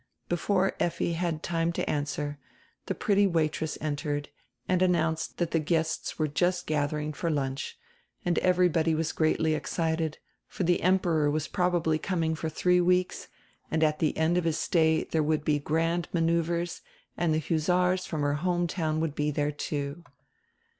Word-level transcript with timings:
Before 0.29 0.73
Effi 0.79 1.13
had 1.13 1.43
time 1.43 1.71
to 1.73 1.87
answer, 1.87 2.39
die 2.87 2.95
pretty 2.95 3.27
waitress 3.27 3.77
en 3.79 3.95
tered 3.97 4.29
and 4.67 4.81
announced 4.81 5.37
diat 5.37 5.51
die 5.51 5.59
guests 5.59 6.17
were 6.17 6.27
just 6.27 6.65
gadiering 6.65 7.13
for 7.15 7.29
lunch, 7.29 7.77
and 8.25 8.39
everybody 8.39 8.95
was 8.95 9.13
gready 9.13 9.55
excited, 9.55 10.17
for 10.47 10.63
die 10.63 10.77
Emperor 10.77 11.29
was 11.29 11.47
probably 11.47 11.99
coming 11.99 12.33
for 12.33 12.49
diree 12.49 12.83
weeks 12.83 13.27
and 13.69 13.83
at 13.83 13.99
die 13.99 14.11
end 14.15 14.39
of 14.39 14.43
his 14.45 14.57
stay 14.57 15.05
diere 15.05 15.23
would 15.23 15.45
be 15.45 15.59
grand 15.59 16.07
manoeuvres 16.11 16.81
and 17.15 17.33
die 17.33 17.39
hussars 17.39 18.07
from 18.07 18.21
her 18.21 18.37
home 18.41 18.65
town 18.65 19.01
would 19.01 19.13
be 19.13 19.31
diere, 19.31 19.55
too. 19.55 20.03